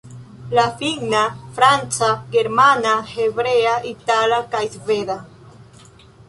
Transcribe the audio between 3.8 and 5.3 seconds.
itala kaj sveda.